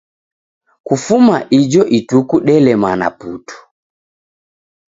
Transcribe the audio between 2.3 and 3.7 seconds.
delemana putu!